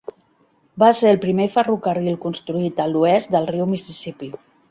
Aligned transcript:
Va 0.83 0.87
ser 0.99 1.11
el 1.15 1.19
primer 1.25 1.45
ferrocarril 1.57 2.17
construït 2.25 2.81
a 2.85 2.89
l'oest 2.95 3.31
del 3.37 3.47
riu 3.53 3.71
Mississippi. 3.75 4.35